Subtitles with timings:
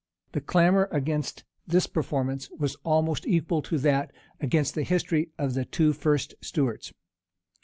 [0.31, 5.63] The clamor against this performance was almost equal to that against the history of the
[5.65, 6.91] two first Stuarts.